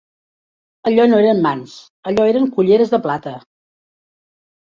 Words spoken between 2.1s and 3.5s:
allò eren culleres de plata